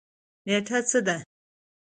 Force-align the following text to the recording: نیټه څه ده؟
نیټه 0.45 0.77
څه 0.89 0.99
ده؟ 1.07 1.15